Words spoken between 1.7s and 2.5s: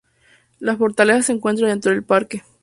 del parque.